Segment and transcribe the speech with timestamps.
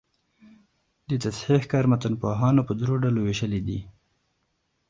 [1.09, 3.79] د تصحیح کار متنپوهانو په درو ډلو ویشلی دﺉ.